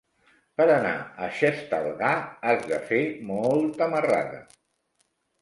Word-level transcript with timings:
Per 0.59 0.65
anar 0.75 0.93
a 1.25 1.29
Xestalgar 1.39 2.15
has 2.47 2.65
de 2.73 2.81
fer 2.89 3.03
molta 3.29 3.91
marrada. 3.95 4.43